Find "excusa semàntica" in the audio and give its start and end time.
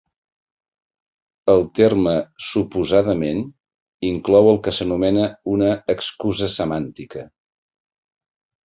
5.97-7.33